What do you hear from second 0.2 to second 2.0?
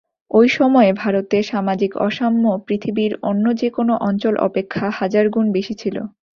ঐসময়ে ভারতে সামাজিক